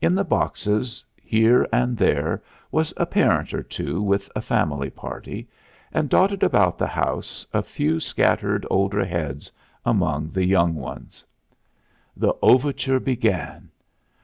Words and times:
In 0.00 0.14
the 0.14 0.22
boxes 0.22 1.02
here 1.20 1.66
and 1.72 1.96
there 1.98 2.40
was 2.70 2.94
a 2.96 3.04
parent 3.06 3.52
or 3.52 3.64
two 3.64 4.00
with 4.00 4.30
a 4.36 4.40
family 4.40 4.88
party, 4.88 5.48
and 5.90 6.08
dotted 6.08 6.44
about 6.44 6.78
the 6.78 6.86
house 6.86 7.44
a 7.52 7.60
few 7.60 7.98
scattered 7.98 8.64
older 8.70 9.04
heads 9.04 9.50
among 9.84 10.30
the 10.30 10.46
young 10.46 10.76
ones. 10.76 11.24
The 12.16 12.34
overture 12.40 13.00
began. 13.00 13.70